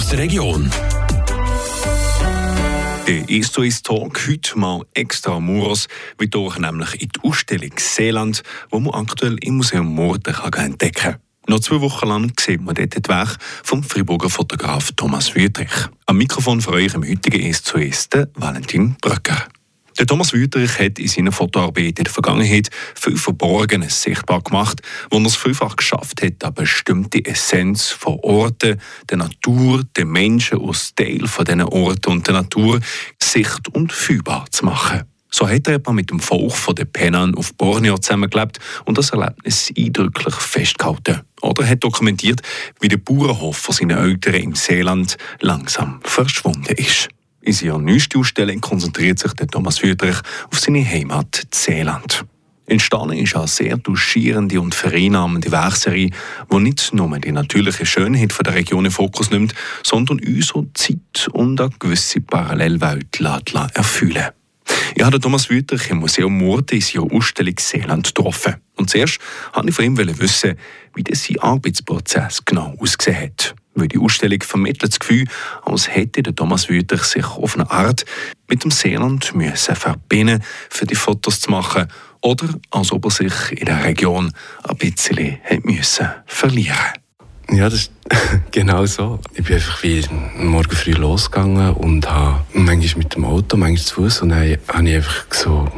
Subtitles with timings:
[0.00, 0.70] aus der Region.
[3.06, 5.88] Der ist so ist Talk heute mal extra Muros,
[6.18, 11.16] wie durch nämlich in die Ausstellung Seeland, wo man aktuell im Museum Morden entdecken kann.
[11.48, 15.88] Noch zwei Wochen lang sieht man dort die Werk vom Friburger Fotograf Thomas Wüttrich.
[16.06, 19.48] Am Mikrofon für euch im heutigen ist zuerst Valentin Bröcker.
[20.00, 24.80] Der Thomas Wüterich hat in seiner Fotoarbeit in der Vergangenheit viel Verborgenes sichtbar gemacht,
[25.10, 28.80] wo er es vielfach geschafft hat, eine bestimmte Essenz von Orten,
[29.10, 32.80] der Natur, der Menschen aus Teil von diesen Orten und der Natur
[33.22, 35.02] sicht- und fühlbar zu machen.
[35.30, 39.10] So hat er etwa mit dem Volk von den Penan auf Borneo zusammengelebt und das
[39.10, 41.20] Erlebnis eindrücklich festgehalten.
[41.42, 42.40] Oder hat dokumentiert,
[42.80, 47.10] wie der Bauernhof von seinen Eltern im Seeland langsam verschwunden ist.
[47.42, 50.18] In seiner neuesten Ausstellung konzentriert sich der Thomas Wüterich
[50.50, 52.24] auf seine Heimat Seeland.
[52.66, 56.10] Entstanden ist eine sehr duschierende und vereinnahmende Werkserie,
[56.52, 61.28] die nicht nur die natürliche Schönheit der Region in Fokus nimmt, sondern uns auch Zeit
[61.32, 63.20] und eine gewisse Parallelwelt
[63.74, 64.30] erfüllen
[64.94, 68.56] ich habe Thomas Wüterich im Museum Murte in seiner Ausstellung Seeland getroffen.
[68.76, 69.18] Und zuerst
[69.54, 70.56] wollte ich von ihm wissen,
[70.94, 75.26] wie sein Arbeitsprozess genau ausgesehen hat weil die Ausstellung vermittelt das Gefühl,
[75.64, 78.04] als hätte der Thomas Wüterich sich auf eine Art
[78.48, 81.88] mit dem Seeland müssen verbinden für die Fotos zu machen
[82.22, 84.32] oder als ob er sich in der Region
[84.64, 86.99] ein bisschen müssen verlieren
[87.52, 87.92] ja, das ist
[88.50, 89.18] genau so.
[89.34, 90.04] Ich bin einfach wie
[90.38, 94.88] morgen früh losgegangen und habe manchmal mit dem Auto, manchmal zu Fuß und dann habe
[94.88, 95.68] ich einfach so,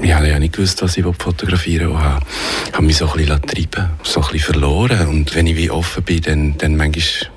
[0.00, 2.24] ich habe ja nicht gewusst, was ich fotografieren will und habe,
[2.72, 6.02] habe mich so ein bisschen treiben so ein bisschen verloren und wenn ich wie offen
[6.02, 7.30] bin, dann, dann manchmal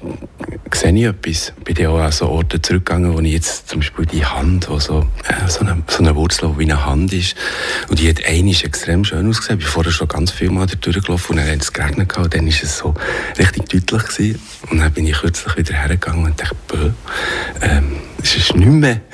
[0.76, 1.54] sehe ich etwas.
[1.58, 4.70] Ich bin ja auch an so Orte zurückgegangen, wo ich jetzt zum Beispiel die Hand,
[4.70, 7.36] wo so, äh, so, eine, so eine Wurzel, wie eine Hand ist,
[7.90, 9.60] und die hat eine extrem schön ausgesehen.
[9.60, 12.46] Ich bin vorher schon ganz viel Mal durchgelaufen und dann hat es geregnet und dann
[12.46, 12.94] war es so
[13.38, 14.42] richtig deutlich gewesen.
[14.70, 16.92] Und dann bin ich kürzlich wieder hergegangen und dachte, bö,
[17.62, 19.02] ähm, es ist nicht mehr.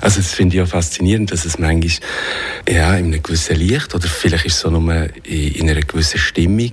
[0.00, 1.90] Also das finde ich auch faszinierend, dass es manchmal
[2.68, 6.18] ja, in einem gewissen Licht oder vielleicht ist es so nur in, in einer gewissen
[6.18, 6.70] Stimmung,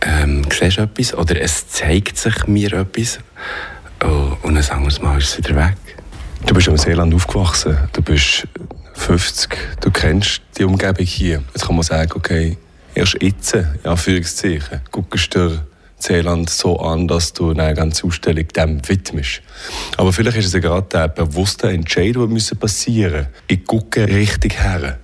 [0.00, 3.18] ähm, siehst du etwas oder es zeigt sich mir etwas
[4.02, 5.76] oh, und ein anderes Mal ist es wieder weg.
[6.46, 8.46] Du bist im Seeland aufgewachsen, du bist
[8.94, 11.42] 50, du kennst die Umgebung hier.
[11.52, 12.56] Jetzt kann man sagen, okay,
[12.94, 15.60] erst jetzt, in Anführungszeichen, guckst du
[16.08, 19.42] dir Seeland so an, dass du eine ganze Ausstellung dem widmest.
[19.96, 23.42] Aber vielleicht ist es ja gerade der bewusste Entscheid, der passieren muss.
[23.48, 24.98] Ich gucke richtig her.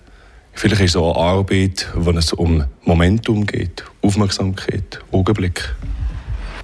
[0.52, 5.74] Vielleicht ist es so eine Arbeit, wo es um Momentum geht, Aufmerksamkeit, Augenblick.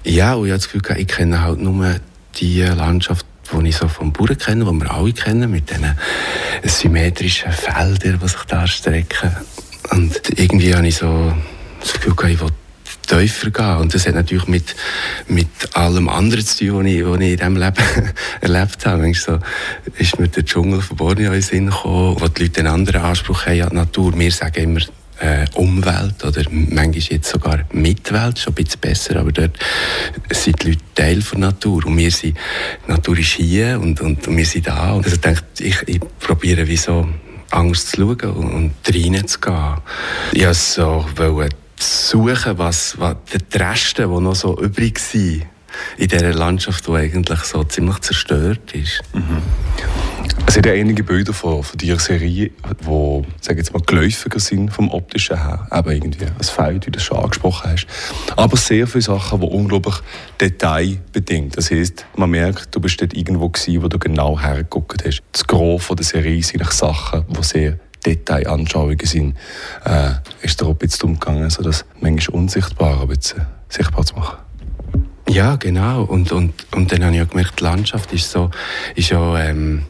[0.03, 1.95] Ja, und ich habe das Gefühl, ich kenne halt nur
[2.35, 5.97] die Landschaft, die ich so vom Bauern kenne, die wir alle kennen, mit diesen
[6.63, 9.35] symmetrischen Feldern, die sich da strecken.
[9.91, 11.33] Und irgendwie habe ich so
[11.79, 12.49] das Gefühl, ich will
[13.07, 13.77] tiefer gehen.
[13.77, 14.75] Und das hat natürlich mit,
[15.27, 17.83] mit allem anderen zu tun, was ich, was ich in diesem Leben
[18.41, 19.01] erlebt habe.
[19.01, 19.45] Manchmal so
[19.97, 23.01] ist mir der Dschungel von Borneo in den Sinn gekommen, wo die Leute einen anderen
[23.01, 24.17] Anspruch haben an die Natur.
[24.17, 24.81] Wir sagen immer,
[25.19, 29.57] äh, Umwelt oder manchmal jetzt sogar Mitwelt, schon ein bisschen besser, aber dort
[30.31, 32.37] sind die Leute Teil der Natur und wir sind,
[32.85, 35.99] die Natur ist hier und, und, wir sind da und also ich denke, ich, ich
[36.19, 37.07] probiere wie so
[37.49, 39.77] Angst zu schauen und, und reinzugehen.
[40.33, 41.05] Ich wollte so
[41.79, 45.45] suchen, was, was die Reste, die noch so übrig sind
[45.97, 49.01] in dieser Landschaft, die eigentlich so ziemlich zerstört ist.
[49.13, 49.41] Mhm.
[50.45, 54.69] Es sind ja einige Bilder von, von dieser Serie, die, sage jetzt mal, geläufiger sind
[54.69, 55.67] vom optischen her.
[55.71, 57.87] Eben irgendwie ein Feld, wie du schon angesprochen hast.
[58.35, 59.95] Aber sehr viele Sachen, die unglaublich
[60.39, 61.57] detailbedingt.
[61.57, 65.21] Das heisst, man merkt, du bist dort irgendwo gewesen, wo du genau hergeguckt hast.
[65.31, 69.35] Das Gros der Serie sind Sachen, die sehr Detailanschauungen sind,
[69.85, 74.15] äh, ist der ein bisschen darum gegangen, also das manchmal unsichtbar ein bisschen sichtbar zu
[74.15, 74.37] machen.
[75.29, 76.03] Ja, genau.
[76.03, 78.49] Und, und, und dann habe ich auch gemerkt, die Landschaft ist so,
[78.95, 79.83] ist ja, ähm,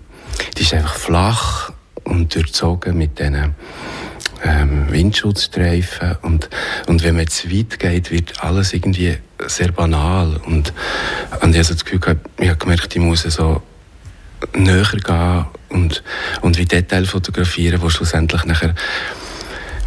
[0.57, 1.71] die ist einfach flach
[2.03, 3.55] und durchzogen mit diesen
[4.43, 6.17] ähm, Windschutzstreifen.
[6.23, 6.49] Und,
[6.87, 10.39] und wenn man zu weit geht, wird alles irgendwie sehr banal.
[10.45, 10.73] Und,
[11.41, 13.61] und ich habe das Gefühl, ich habe gemerkt, ich muss so
[14.55, 16.03] näher gehen und,
[16.41, 18.75] und wie Detail fotografieren, wo schlussendlich nachher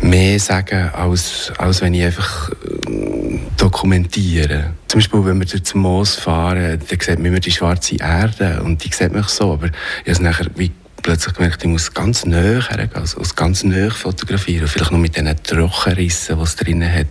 [0.03, 4.75] mehr sagen, als, als wenn ich einfach äh, dokumentiere.
[4.89, 8.83] Zum Beispiel, wenn wir durch Moos fahren, dann sieht man immer die schwarze Erde und
[8.83, 9.69] die sieht man so, aber
[10.05, 14.69] ich habe nachher wie plötzlich gemerkt, ich muss ganz näher hergehen, also ganz näher fotografieren,
[14.69, 17.07] vielleicht noch mit diesen Trockenrissen, die es drinnen hat.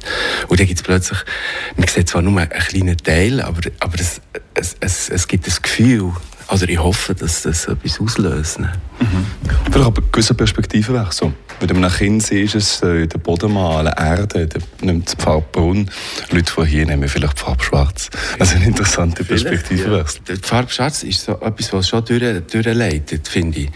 [0.47, 1.19] Und dann gibt es plötzlich,
[1.75, 4.21] man sieht zwar nur einen kleinen Teil, aber, aber es,
[4.53, 6.13] es, es, es gibt das Gefühl,
[6.49, 8.59] also ich hoffe, dass das etwas auslöst.
[8.59, 8.67] Mhm.
[9.71, 11.33] Vielleicht aber gewisse Perspektivenwechsel.
[11.59, 15.89] Du nach hinten siehst, es äh, der Boden malen, Erde, der nimmt die Farbe braun.
[16.31, 18.09] Leute von hier nehmen vielleicht die Farbe schwarz.
[18.39, 20.21] Also eine interessante Perspektivewechsel.
[20.27, 20.35] Ja.
[20.35, 23.69] Die Farbe schwarz ist so etwas, was schon durch, durchleitet, finde ich.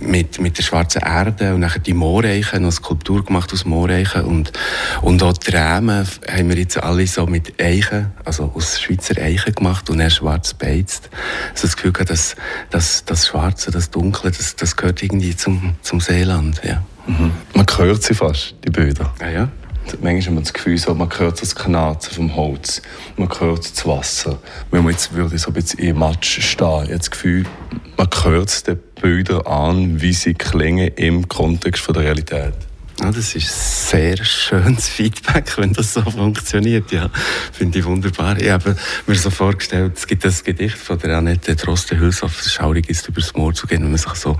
[0.00, 4.52] Mit, mit der schwarzen Erde und nachher die Mooreichen, eine Skulptur gemacht aus Mooreichen und,
[5.02, 9.54] und auch die Rämen haben wir jetzt alle so mit Eichen, also aus Schweizer Eichen
[9.54, 11.08] gemacht und er schwarz beizt.
[11.52, 12.36] Also das Gefühl gehabt, dass,
[12.70, 16.82] dass das Schwarze, das Dunkle, das, das gehört irgendwie zum, zum Seeland, ja.
[17.08, 17.32] Mhm.
[17.54, 19.12] Man hört sie fast, die Bilder.
[19.20, 19.48] Ah, ja?
[20.02, 22.82] Manchmal hat man das Gefühl, so, man hört das Knarzen vom Holz,
[23.16, 24.38] man hört das Wasser.
[24.70, 27.46] Wenn man jetzt würde so ein bisschen im Matsch stehen, jetzt das Gefühl,
[27.96, 32.52] man hört den Bildern an, wie sie klingen im Kontext von der Realität.
[33.00, 36.90] Ja, das ist sehr schönes Feedback, wenn das so funktioniert.
[36.92, 37.08] Ja,
[37.52, 38.38] finde ich wunderbar.
[38.38, 38.76] Ich habe
[39.06, 43.54] mir so vorgestellt, es gibt das Gedicht von der Annette Droste-Hülshoff, «Schaurig ist übers Moor
[43.54, 44.36] zu gehen», wenn man sich so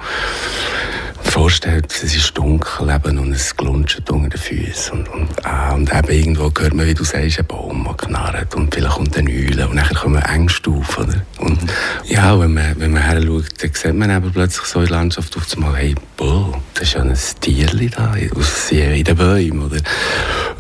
[1.23, 4.99] vorstellt, es ist dunkel eben, und es glunzt unter den Füßen.
[4.99, 8.55] Und, und, äh, und eben irgendwo hört man, wie du sagst, ein Baum, der knarrt
[8.55, 10.99] und vielleicht kommt eine Eule und dann kommen Ängste auf.
[10.99, 11.23] Oder?
[11.39, 11.59] Und
[12.05, 14.97] ja, wenn man, wenn man her schaut, dann sieht man eben plötzlich so in der
[14.97, 19.63] Landschaft auf einmal, hey, boah, das ist ja ein Tierchen da, aus in den Bäumen.
[19.63, 19.81] Oder?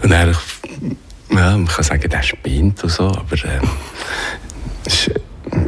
[0.02, 0.36] Und dann,
[1.30, 3.60] ja, man kann sagen, der spinnt und so, aber äh,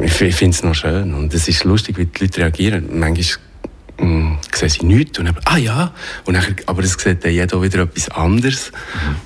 [0.03, 1.13] ich finde es noch schön.
[1.13, 2.99] Und es ist lustig, wie die Leute reagieren.
[2.99, 3.50] Manchmal
[4.01, 5.93] mh, hm, sehen sie nichts und dann, ah ja,
[6.25, 8.71] und dann, aber es sieht dann jeder wieder etwas anderes.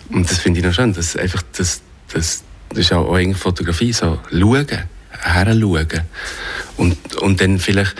[0.09, 0.17] Mhm.
[0.17, 1.81] Und das finde ich noch schön, dass einfach das,
[2.13, 4.67] das, das ist auch eigentlich Fotografie, so schauen,
[5.09, 6.01] heranschauen.
[6.77, 7.95] Und, und dann vielleicht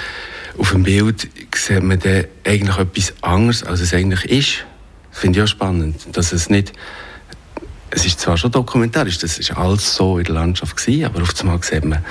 [0.57, 4.66] auf dem Bild sieht man dann eigentlich etwas anderes, als es eigentlich ist.
[5.12, 6.74] Das finde ich auch spannend, dass es nicht
[7.95, 11.39] es ist zwar schon dokumentarisch, das ist alles so in der Landschaft gewesen, aber auf
[11.39, 12.04] einmal sieht man,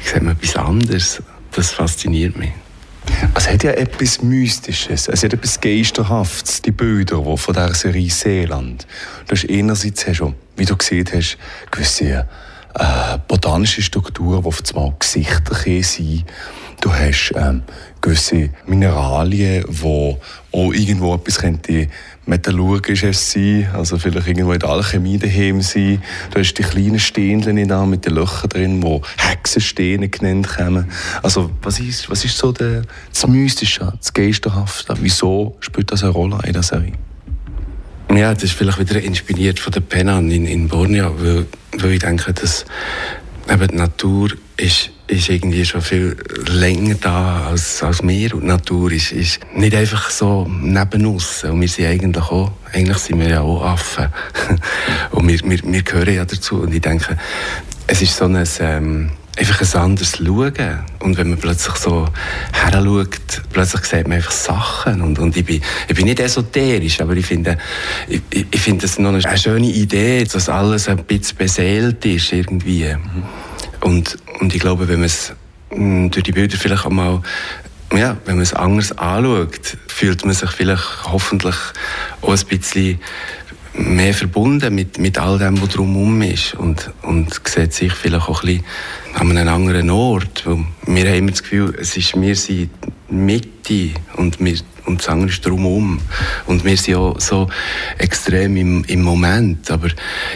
[0.00, 1.22] sieht man etwas anderes.
[1.50, 2.52] Das fasziniert mich.
[3.34, 8.10] Es hat ja etwas Mystisches, es hat etwas Geisterhaftes, die Bilder die von dieser Serie
[8.10, 8.86] Seeland.
[9.26, 11.36] Du hast einerseits hast du, wie du gesehen hast,
[11.70, 12.26] gewisse
[12.74, 16.24] äh, botanische Strukturen, die auf einmal Gesichter sind.
[16.80, 17.62] Du hast ähm,
[18.00, 20.16] gewisse Mineralien, die
[20.52, 21.88] auch irgendwo etwas könnte
[22.26, 26.02] metallurgisches sein, also vielleicht irgendwo in der Alchemie daheim sein.
[26.32, 30.86] Du hast die kleinen Steinchen da mit den Löchern drin, wo Hexensteine genannt werden.
[31.22, 34.94] Also was ist, was ist so der, das Mystische, das Geisterhafte?
[35.00, 36.92] Wieso spielt das eine Rolle in der Serie?
[38.14, 41.46] Ja, das ist vielleicht wieder inspiriert von der Penan in, in Borneo, weil,
[41.78, 42.64] weil ich denke, dass
[43.50, 48.34] eben die Natur ist ist irgendwie schon viel länger da als, als wir.
[48.34, 51.44] Und die Natur ist, ist nicht einfach so neben uns.
[51.44, 54.08] Und wir sind eigentlich auch, eigentlich sind wir ja auch Affen.
[55.10, 56.62] und wir, wir, wir gehören ja dazu.
[56.62, 57.18] Und ich denke,
[57.86, 60.84] es ist so ein, ähm, einfach ein anderes Schauen.
[61.00, 62.06] Und wenn man plötzlich so
[62.52, 65.02] heranschaut, plötzlich sieht man einfach Sachen.
[65.02, 67.58] Und, und ich, bin, ich bin nicht esoterisch, aber ich finde,
[68.08, 72.94] ich, ich finde es noch eine schöne Idee, dass alles ein bisschen beseelt ist irgendwie.
[73.80, 75.32] Und, und ich glaube, wenn man es
[75.74, 77.22] mm, durch die Bilder vielleicht auch mal
[77.92, 81.54] ja, wenn man es anders anschaut, fühlt man sich vielleicht hoffentlich
[82.22, 82.98] auch ein bisschen
[83.76, 88.44] mehr verbunden mit, mit all dem, was drumherum ist und, und sieht sich vielleicht auch
[88.44, 88.64] ein
[89.14, 90.44] an einem anderen Ort.
[90.86, 92.70] Wir haben immer das Gefühl, es ist, wir sind
[93.08, 96.00] Mitte und, wir, und das andere ist drumherum.
[96.46, 97.48] Und wir sind auch so
[97.98, 99.70] extrem im, im Moment.
[99.70, 99.88] Aber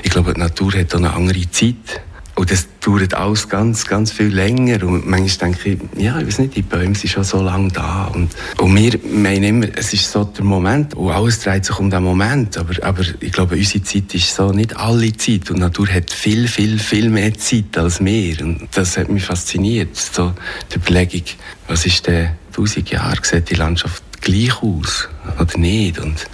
[0.02, 2.02] ich glaube, die Natur hat auch eine andere Zeit.
[2.38, 4.84] Und das dauert alles ganz, ganz viel länger.
[4.84, 8.12] Und manchmal denke ich, ja, ich weiß nicht, die Bäume sind schon so lange da.
[8.14, 8.30] Und,
[8.60, 10.94] und wir meinen immer, es ist so der Moment.
[10.94, 12.56] Und alles dreht sich um den Moment.
[12.56, 15.50] Aber, aber ich glaube, unsere Zeit ist so nicht alle Zeit.
[15.50, 18.40] Und die Natur hat viel, viel, viel mehr Zeit als wir.
[18.40, 19.96] Und das hat mich fasziniert.
[19.96, 20.32] So
[20.72, 21.24] die Überlegung,
[21.66, 25.08] was ist denn 1000 Jahre, sieht die Landschaft gleich aus?
[25.38, 25.98] Oder nicht?
[25.98, 26.26] Und,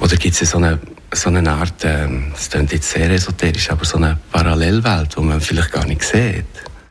[0.00, 0.78] oder gibt es so eine
[1.12, 5.40] so eine Art, äh, das klingt jetzt sehr esoterisch, aber so eine Parallelwelt, die man
[5.40, 6.44] vielleicht gar nicht sieht.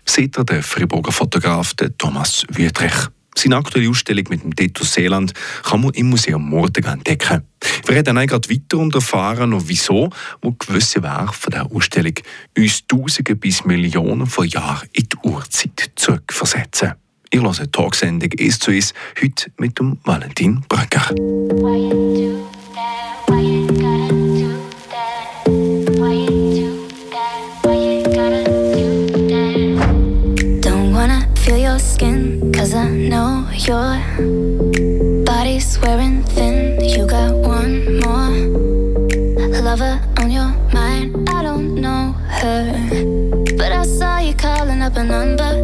[0.05, 3.07] Sieht er der Friburger Fotograf Thomas Wüttrich.
[3.35, 7.43] Seine aktuelle Ausstellung mit dem Titel Seeland kann man im Museum Morden entdecken.
[7.85, 10.09] Wir reden dann gerade weiter und erfahren noch wieso,
[10.41, 12.15] wo gewisse Werke von der Ausstellung
[12.57, 16.95] uns Tausende bis Millionen von Jahren in die Urzeit zurückversetzen.
[17.31, 20.63] Ich höre Talksendung «Ist zu ist» heute mit dem Valentin
[31.79, 33.99] skin, cause I know your
[35.25, 36.79] body's wearing thin.
[36.83, 38.31] You got one more
[39.61, 41.29] lover on your mind.
[41.29, 42.73] I don't know her,
[43.57, 45.58] but I saw you calling up a number.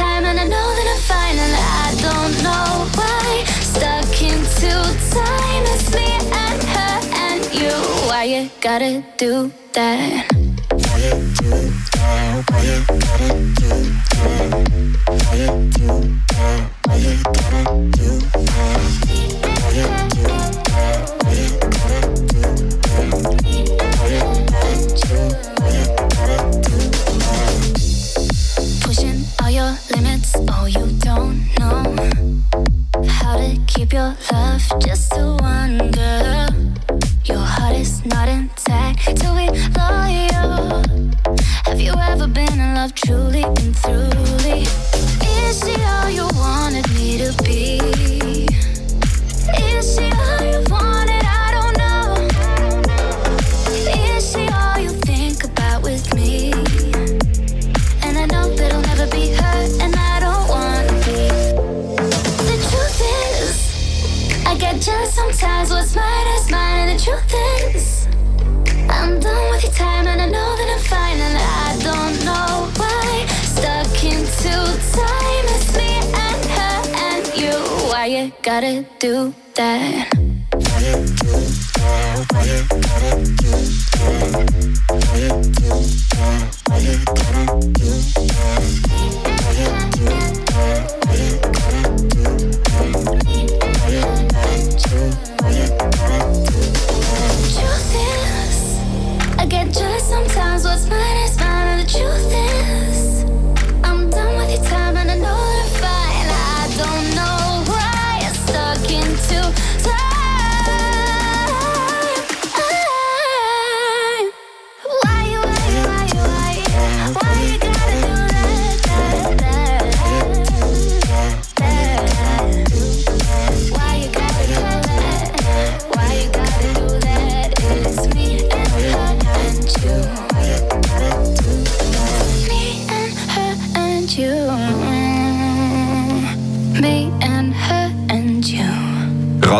[0.00, 3.28] Time, and I know that I'm fine, and I don't know why.
[3.72, 4.72] Stuck into
[5.16, 6.08] time, it's me
[6.46, 7.74] and her and you.
[8.08, 10.24] Why you gotta do that?
[10.84, 11.50] Why you do
[11.92, 12.50] that?
[12.50, 13.30] Why you gotta
[13.60, 13.70] do
[14.10, 14.40] that?
[15.24, 15.88] Why you do
[16.32, 16.60] that?
[16.86, 17.62] Why you gotta
[17.98, 18.39] do that?
[42.80, 44.62] Love truly and truly?
[45.42, 47.78] Is she all you wanted me to be?
[49.68, 50.19] Is she
[78.42, 80.08] gotta do that?
[80.14, 81.30] Why you do
[81.76, 82.26] that?
[82.32, 83.50] Why you gotta do
[83.90, 84.10] that?
[84.90, 85.30] Why you
[87.04, 87.90] gotta do
[88.26, 88.30] that?
[88.30, 88.46] Why
[89.58, 90.06] you gotta do
[90.46, 90.80] that?
[91.04, 92.24] Why you gotta do?
[95.40, 97.10] Why you gotta do that?
[97.54, 98.56] Truth is,
[99.38, 100.64] I get jealous sometimes.
[100.64, 101.19] What's mine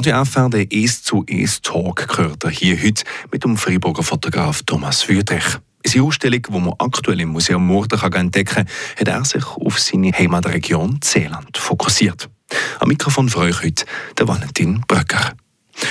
[0.00, 4.62] Radio FR, der «Es zu Es Talk» gehört ihr hier heute mit dem Freiburger Fotograf
[4.62, 5.44] Thomas Wüthrich.
[5.82, 9.78] In seiner Ausstellung, die man aktuell im Museum Murten entdecken kann, hat er sich auf
[9.78, 12.30] seine Heimatregion Seeland fokussiert.
[12.78, 13.84] Am Mikrofon für euch heute
[14.16, 15.34] der Valentin Bröcker.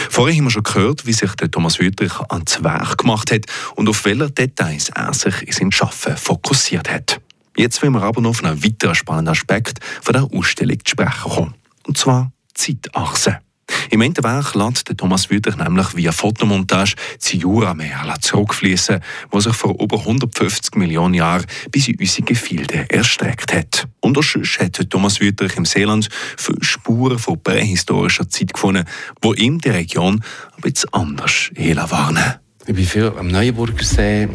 [0.10, 3.88] Vorher haben wir schon gehört, wie sich der Thomas Wüthrich ans Werk gemacht hat und
[3.90, 7.22] auf welche Details er sich in seinem Arbeiten fokussiert hat.
[7.56, 11.30] Jetzt wollen wir aber noch auf einen weiteren spannenden Aspekt von der Ausstellung zu sprechen
[11.30, 11.54] kommen.
[11.86, 13.42] Und zwar Zeitachse.
[13.90, 19.00] Im Endwerk lässt Thomas Wüthrich nämlich via Fotomontage das Jurameer zurückfließen,
[19.32, 23.88] das sich vor über 150 Millionen Jahren bis in unsere Gefilde erstreckt hat.
[24.00, 28.86] Und auch sonst hat Thomas Wüthrich im Seeland viele Spuren von prähistorischer Zeit gefunden,
[29.22, 30.24] wo ihm die Region
[30.56, 32.36] ein bisschen anders warnen.
[32.68, 34.28] Ich bin viel am Neuenburgersee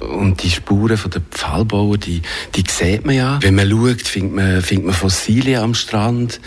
[0.00, 2.22] und die Spuren der Pfahlbauer, die,
[2.54, 3.38] die sieht man ja.
[3.42, 6.40] Wenn man schaut, findet man, findet man Fossilien am Strand.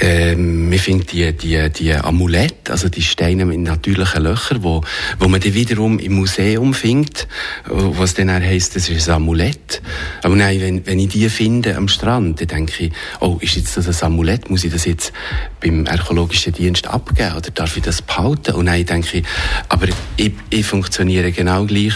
[0.00, 4.82] Ähm, man findet die, die, die Amulette, also die Steine mit natürlichen Löchern, wo,
[5.18, 7.26] wo man die wiederum im Museum findet,
[7.66, 9.82] was dann heisst, das ist ein Amulett.
[10.22, 13.76] Aber nein, wenn, wenn ich die finde am Strand, dann denke ich, oh, ist jetzt
[13.76, 14.50] das ein Amulett?
[14.50, 15.12] Muss ich das jetzt
[15.60, 18.54] beim archäologischen Dienst abgeben oder darf ich das behalten?
[18.54, 19.24] Und nein, denke ich,
[19.68, 21.94] aber ich, ich funktioniere genau gleich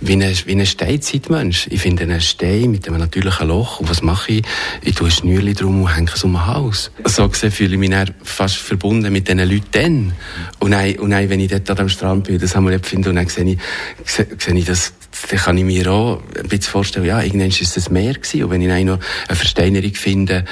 [0.00, 1.66] wie ein, wie ein Steinzeitmensch.
[1.70, 4.42] Ich finde einen Stein mit einem natürlichen Loch und was mache ich?
[4.82, 6.90] Ich tue ein Schnürchen drum und hänge es um den Hals.
[7.04, 10.12] So gesehen fühle ich mich dann fast verbunden mit diesen Leuten dann.
[10.60, 13.28] Und dann, und dann wenn ich dort am Strand bin, das Amulett finde und dann
[13.28, 13.58] sehe ich,
[14.04, 14.92] sehe, sehe ich das
[15.28, 18.44] dann kann ich mir auch ein bisschen vorstellen, ja, irgendwann war es das Meer gewesen.
[18.44, 18.98] Und wenn ich noch
[19.28, 20.44] eine Versteinerung finde,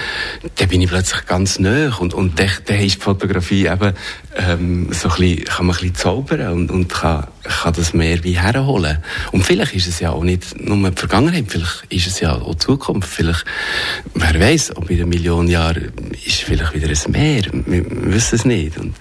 [0.57, 1.97] dann bin ich plötzlich ganz nah.
[1.99, 3.95] Und, und dann, dann ist die Fotografie eben,
[4.37, 8.23] ähm, so ein bisschen, kann man ein bisschen zaubern und, und kann, kann das Meer
[8.25, 8.99] wie herholen.
[9.33, 12.53] Und vielleicht ist es ja auch nicht nur die Vergangenheit, vielleicht ist es ja auch
[12.53, 13.09] die Zukunft.
[13.09, 13.45] Vielleicht,
[14.15, 15.93] wer weiß, ob in einer Million Jahren
[16.25, 17.43] ist vielleicht wieder ein Meer.
[17.53, 18.77] Wir, wir wissen es nicht.
[18.79, 18.95] Und,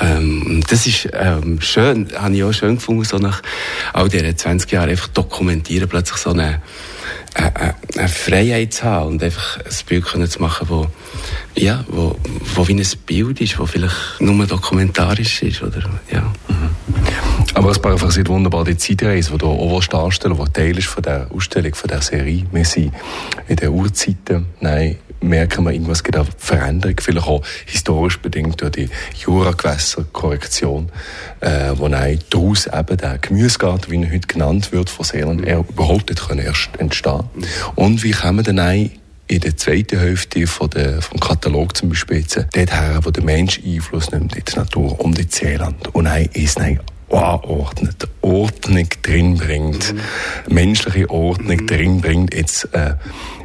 [0.00, 3.42] ähm, das ist ähm, schön, habe ich auch schön gefunden, so nach
[3.92, 6.60] all diesen 20 Jahren einfach dokumentieren, plötzlich so eine,
[7.34, 10.86] eine, eine Freiheit zu haben und einfach ein Bild können zu machen, wo,
[11.54, 12.16] ja, wo,
[12.54, 16.32] wo wie ein Bild ist, wo vielleicht nur dokumentarisch ist, oder, ja.
[17.54, 21.02] Aber es paraphrasiert wunderbar die Zeitreise, die du auch darstellen willst, die Teil ist von
[21.02, 22.44] der Ausstellung, von der Serie.
[22.52, 22.92] Wir sind
[23.48, 28.72] in den Urzeiten, nein, merken wir, irgendwas gibt eine Veränderung, vielleicht auch historisch bedingt durch
[28.72, 28.88] die
[29.24, 30.90] Juragewässerkorrektion,
[31.40, 35.58] äh, wo nein, daraus eben der Gemüsegarten, wie er heute genannt wird, von Seeland, er
[35.58, 37.24] überhaupt nicht erst entstehen
[37.74, 38.90] Und wie kommen dann ein
[39.28, 43.60] in der zweiten Hälfte von der, vom Katalog zum Beispiel dort her, wo der Mensch
[43.64, 45.94] Einfluss nimmt in die Natur, um die Seeland.
[45.94, 46.78] Und nein, ist nein
[47.10, 50.54] anordnet, Ordnung drin bringt, mhm.
[50.54, 51.66] menschliche Ordnung mhm.
[51.66, 52.94] drin bringt, jetzt, äh,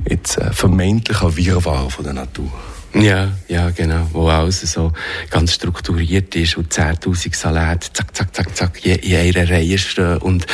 [0.10, 2.52] jetzt äh, vermeintlicher Wirrwarr von der Natur.
[2.94, 4.08] Ja, ja, genau.
[4.12, 4.92] Wo alles so
[5.30, 10.18] ganz strukturiert ist und 10.000 Salate, zack, zack, zack, zack, in einer Reihe stehen.
[10.18, 10.46] Und,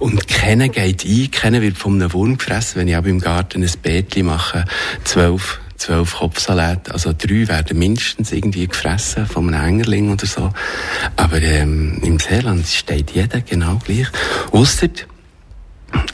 [0.00, 2.80] und keiner geht ein, keiner wird von einem Wurm gefressen.
[2.80, 4.64] Wenn ich auch im Garten ein Beetchen mache,
[5.04, 10.52] zwölf zwölf Kopfsalate, also drei werden mindestens irgendwie gefressen von einem Engerling oder so.
[11.16, 14.08] Aber ähm, im Seeland steht jeder genau gleich.
[14.52, 14.88] Ausser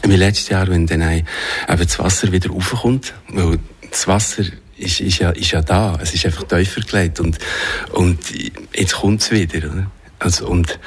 [0.04, 1.26] wie letztes Jahr, wenn dann eben
[1.66, 3.58] das Wasser wieder raufkommt, weil
[3.90, 4.44] das Wasser
[4.76, 7.38] ist, ist, ja, ist ja da, es ist einfach tiefer gelegt und,
[7.92, 8.18] und
[8.74, 9.70] jetzt kommt es wieder.
[9.70, 9.90] Oder?
[10.18, 10.78] Also, und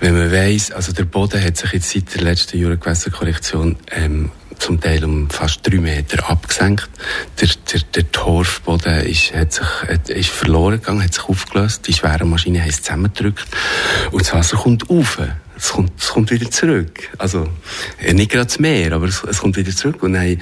[0.00, 4.80] wenn man weiss, also der Boden hat sich jetzt seit der letzten Juragewässerkorrektion ähm, zum
[4.80, 6.88] Teil um fast drei Meter abgesenkt.
[7.40, 11.86] Der, der, der Torfboden ist, hat sich, hat, ist verloren gegangen, hat sich aufgelöst.
[11.86, 13.46] Die schwere Maschine haben es zusammengedrückt.
[14.10, 15.18] Und das Wasser kommt rauf
[15.60, 17.10] es kommt, es kommt wieder zurück.
[17.18, 17.46] Also,
[18.12, 20.02] nicht gerade Meer, aber es, es kommt wieder zurück.
[20.02, 20.40] Und dann,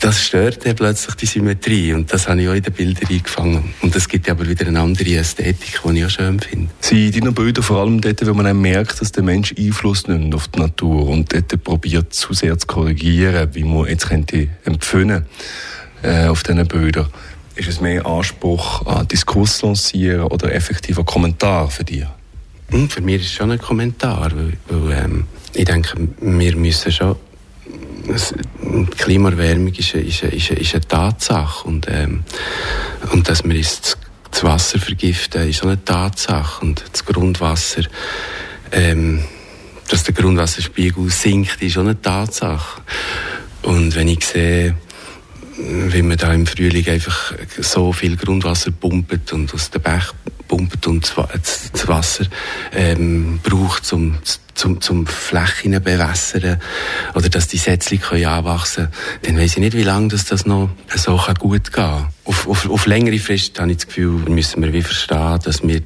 [0.00, 1.92] das stört dann plötzlich die Symmetrie.
[1.92, 3.74] Und das habe ich auch in den Bildern eingefangen.
[3.80, 6.68] Und das gibt aber wieder eine andere Ästhetik, die ich auch schön finde.
[6.80, 10.48] Sie deine Bilder vor allem dort, wo man merkt, dass der Mensch Einfluss nimmt auf
[10.48, 15.26] die Natur und dort probiert, zu sehr zu korrigieren, wie man jetzt könnte empfinden
[16.02, 17.06] äh, auf diesen Bildern.
[17.54, 22.04] Ist es mehr Anspruch an Diskurs lancieren oder effektiver Kommentar für dich?
[22.74, 26.90] Hm, für mich ist es schon ein Kommentar, weil, weil ähm, ich denke, wir müssen
[26.90, 27.14] schon
[28.04, 32.24] die Klimaerwärmung ist, ist, ist, ist eine Tatsache und, ähm,
[33.12, 33.96] und dass wir uns
[34.28, 37.82] das Wasser vergiften, ist auch eine Tatsache und das Grundwasser,
[38.72, 39.22] ähm,
[39.88, 42.82] dass der Grundwasserspiegel sinkt, ist auch eine Tatsache.
[43.62, 44.74] Und wenn ich sehe,
[45.56, 50.14] wie man da im Frühling einfach so viel Grundwasser pumpt und aus den Bach
[50.48, 52.26] pumpt und das Wasser
[52.72, 54.18] ähm, braucht, um
[54.54, 56.60] zum, zum Flächen bewässern
[57.14, 60.70] oder dass die Sätzchen anwachsen können, dann weiß ich nicht, wie lange das, das noch
[60.94, 62.08] so gut gehen kann.
[62.24, 65.82] Auf, auf, auf längere Frist habe ich das Gefühl, müssen wir wie verstehen, dass wir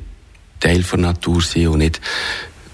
[0.60, 2.00] Teil der Natur sind und nicht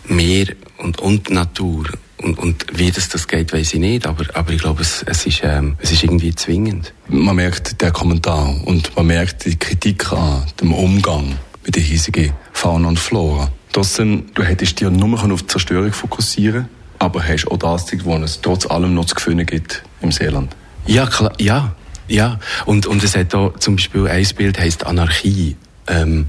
[0.07, 1.87] Meer und, und Natur.
[2.25, 5.27] Und, und wie das, das geht, weiß ich nicht, aber, aber ich glaube, es, es,
[5.27, 6.93] ist, ähm, es ist irgendwie zwingend.
[7.09, 12.33] Man merkt den Kommentar und man merkt die Kritik an dem Umgang mit der hiesigen
[12.53, 13.51] Fauna und Flora.
[13.73, 16.69] Trotzdem, du hättest dich nur auf die Zerstörung fokussieren
[17.05, 20.55] aber hast auch das, wo es trotz allem noch zu gewinnen gibt im Seeland.
[20.87, 21.75] Ja, klar, ja,
[22.09, 22.39] ja.
[22.65, 25.57] Und, und es hat auch zum Beispiel ein Bild, heisst Anarchie.
[25.87, 26.27] Ähm,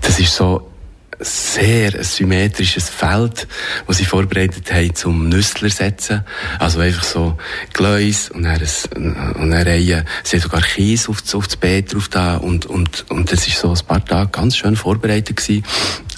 [0.00, 0.70] das ist so,
[1.20, 3.48] sehr symmetrisches Feld,
[3.86, 6.24] das sie vorbereitet haben zum Nüssler setzen.
[6.58, 7.36] Also einfach so
[7.72, 11.92] Gleis und dann, ein, und eine Reihe, sie haben sogar Kies auf, auf das Bett
[11.92, 15.64] drauf da und, und, und das ist so ein paar Tage ganz schön vorbereitet gewesen.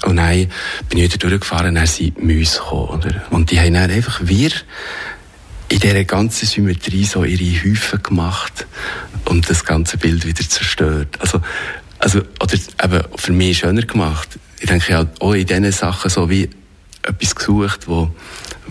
[0.03, 0.51] Und dann
[0.89, 3.21] bin ich wieder durchgefahren und dann sind Mäuse gekommen, oder?
[3.29, 4.51] Und die haben dann einfach wir
[5.69, 8.67] in dieser ganzen Symmetrie so ihre Häufe gemacht
[9.25, 11.17] und das ganze Bild wieder zerstört.
[11.19, 11.41] Also,
[12.01, 16.09] also, oder eben für mich schöner gemacht ich denke, ich habe auch in diesen Sachen
[16.09, 16.47] so wie
[17.01, 18.11] etwas gesucht, wo,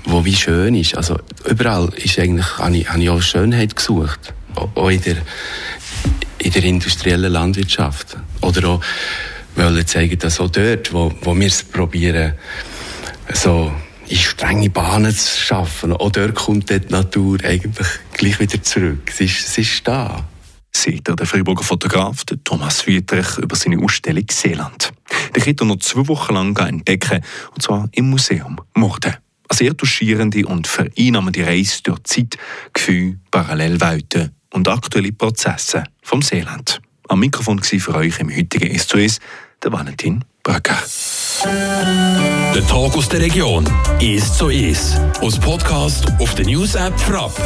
[0.04, 0.94] wo wie schön ist.
[0.94, 4.32] Also überall ist eigentlich, habe ich, habe ich auch Schönheit gesucht.
[4.54, 5.16] Auch in der,
[6.38, 8.16] in der industriellen Landwirtschaft.
[8.40, 8.80] Oder auch,
[9.56, 12.34] wollen zeigen, dass auch dort, wo, wo wir es probieren,
[13.34, 13.72] so
[14.06, 19.10] in strenge Bahnen zu schaffen, auch dort kommt die Natur eigentlich gleich wieder zurück.
[19.12, 20.24] Sie ist, sie ist da.
[20.80, 24.94] Sieht der Freiburger Fotograf Thomas Wietrich über seine Ausstellung Seeland.
[25.34, 27.22] Könnt ihr noch zwei Wochen lang entdecken,
[27.54, 29.12] und zwar im Museum Morden.
[29.12, 32.38] Eine sehr touchierende und vereinnahmende Reise durch Zeit,
[32.72, 36.80] Gefühle, Parallelwelten und aktuelle Prozesse vom Seeland.
[37.08, 39.18] Am Mikrofon war für euch im heutigen S2S
[39.62, 40.82] der Valentin Bröcker.
[41.44, 43.68] Der Tag aus der Region
[44.00, 44.98] ist so ist.
[45.20, 47.38] Aus Podcast auf der News App Frapp.